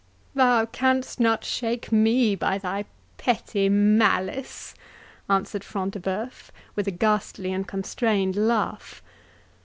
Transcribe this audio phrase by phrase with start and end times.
[0.33, 2.85] "Thou canst not shake me by thy
[3.17, 4.73] petty malice,"
[5.29, 9.03] answered Front de Bœuf, with a ghastly and constrained laugh.